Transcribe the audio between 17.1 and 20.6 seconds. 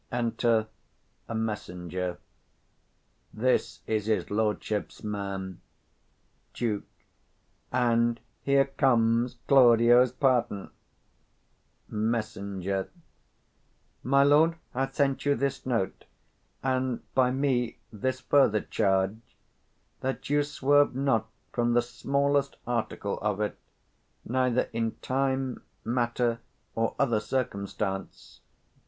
by me this further charge, that you